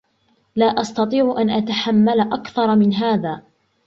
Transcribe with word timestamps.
لا 0.55 0.65
أستطيع 0.65 1.35
أن 1.37 1.49
أتحمل 1.49 2.19
أكثر 2.19 2.75
من 2.75 2.93
هذا. 2.93 3.43